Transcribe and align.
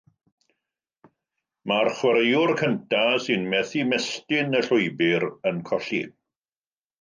Mae'r 1.71 1.89
chwaraewr 1.99 2.53
cyntaf, 2.61 3.19
sy'n 3.27 3.45
methu 3.51 3.83
ymestyn 3.83 4.59
y 4.61 4.63
llwybr, 4.69 5.29
yn 5.53 5.61
colli. 5.71 6.01